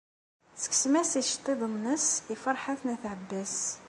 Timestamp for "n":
2.83-2.87